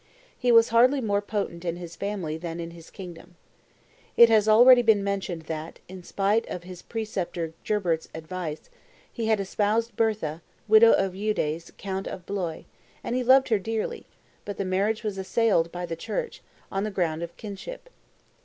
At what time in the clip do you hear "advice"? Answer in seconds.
8.15-8.71